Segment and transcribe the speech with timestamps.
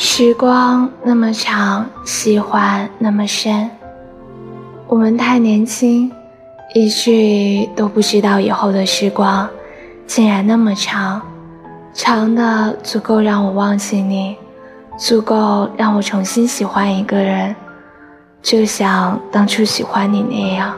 [0.00, 3.68] 时光那么长喜欢那么深。
[4.86, 6.08] 我们太年轻
[6.72, 9.50] 以至于都不知道以后的时光
[10.06, 11.20] 竟然那么长。
[11.92, 14.36] 长的足够让我忘记你
[14.96, 17.52] 足够让我重新喜欢一个人
[18.40, 20.76] 就像当初喜欢你那样。